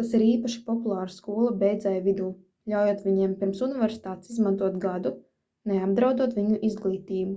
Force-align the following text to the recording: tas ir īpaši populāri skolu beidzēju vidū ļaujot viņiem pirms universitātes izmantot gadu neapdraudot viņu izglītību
tas 0.00 0.10
ir 0.18 0.24
īpaši 0.24 0.60
populāri 0.66 1.14
skolu 1.14 1.46
beidzēju 1.62 2.02
vidū 2.04 2.28
ļaujot 2.72 3.02
viņiem 3.06 3.34
pirms 3.40 3.62
universitātes 3.68 4.32
izmantot 4.36 4.76
gadu 4.84 5.12
neapdraudot 5.72 6.36
viņu 6.40 6.60
izglītību 6.70 7.34